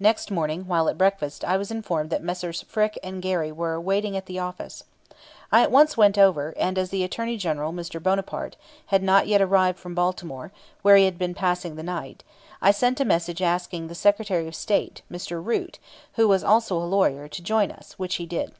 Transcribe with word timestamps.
Next 0.00 0.32
morning, 0.32 0.66
while 0.66 0.88
at 0.88 0.98
breakfast, 0.98 1.44
I 1.44 1.56
was 1.56 1.70
informed 1.70 2.10
that 2.10 2.24
Messrs. 2.24 2.62
Frick 2.62 2.98
and 3.04 3.22
Gary 3.22 3.52
were 3.52 3.80
waiting 3.80 4.16
at 4.16 4.26
the 4.26 4.40
office. 4.40 4.82
I 5.52 5.60
at 5.62 5.70
once 5.70 5.96
went 5.96 6.18
over, 6.18 6.52
and, 6.58 6.76
as 6.76 6.90
the 6.90 7.04
Attorney 7.04 7.36
General, 7.36 7.72
Mr. 7.72 8.02
Bonaparte, 8.02 8.56
had 8.86 9.00
not 9.00 9.28
yet 9.28 9.40
arrived 9.40 9.78
from 9.78 9.94
Baltimore, 9.94 10.50
where 10.82 10.96
he 10.96 11.04
had 11.04 11.18
been 11.18 11.34
passing 11.34 11.76
the 11.76 11.84
night, 11.84 12.24
I 12.60 12.72
sent 12.72 12.98
a 12.98 13.04
message 13.04 13.42
asking 13.42 13.86
the 13.86 13.94
Secretary 13.94 14.48
of 14.48 14.56
State, 14.56 15.02
Mr. 15.08 15.40
Root, 15.40 15.78
who 16.14 16.26
was 16.26 16.42
also 16.42 16.76
a 16.76 16.82
lawyer, 16.82 17.28
to 17.28 17.40
join 17.40 17.70
us, 17.70 17.92
which 17.92 18.16
he 18.16 18.26
did. 18.26 18.50